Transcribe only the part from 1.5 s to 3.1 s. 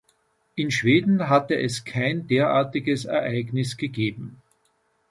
es kein derartiges